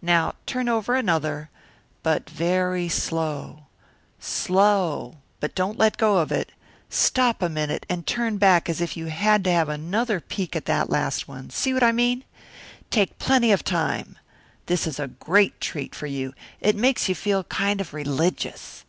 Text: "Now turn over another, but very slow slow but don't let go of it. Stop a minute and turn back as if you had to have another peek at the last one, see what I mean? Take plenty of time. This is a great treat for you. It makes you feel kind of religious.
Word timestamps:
"Now 0.00 0.36
turn 0.46 0.68
over 0.68 0.94
another, 0.94 1.50
but 2.04 2.30
very 2.30 2.88
slow 2.88 3.66
slow 4.20 5.16
but 5.40 5.56
don't 5.56 5.76
let 5.76 5.96
go 5.96 6.18
of 6.18 6.30
it. 6.30 6.52
Stop 6.88 7.42
a 7.42 7.48
minute 7.48 7.84
and 7.88 8.06
turn 8.06 8.36
back 8.38 8.68
as 8.68 8.80
if 8.80 8.96
you 8.96 9.06
had 9.06 9.42
to 9.42 9.50
have 9.50 9.68
another 9.68 10.20
peek 10.20 10.54
at 10.54 10.66
the 10.66 10.84
last 10.88 11.26
one, 11.26 11.50
see 11.50 11.74
what 11.74 11.82
I 11.82 11.90
mean? 11.90 12.22
Take 12.90 13.18
plenty 13.18 13.50
of 13.50 13.64
time. 13.64 14.16
This 14.66 14.86
is 14.86 15.00
a 15.00 15.08
great 15.08 15.60
treat 15.60 15.92
for 15.92 16.06
you. 16.06 16.34
It 16.60 16.76
makes 16.76 17.08
you 17.08 17.16
feel 17.16 17.42
kind 17.42 17.80
of 17.80 17.92
religious. 17.92 18.84